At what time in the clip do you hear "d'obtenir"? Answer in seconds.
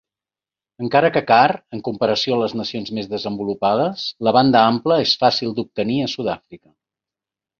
5.59-5.99